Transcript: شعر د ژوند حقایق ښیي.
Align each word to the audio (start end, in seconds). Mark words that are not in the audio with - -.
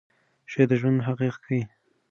شعر 0.51 0.67
د 0.69 0.71
ژوند 0.79 1.05
حقایق 1.07 1.35
ښیي. 1.45 1.61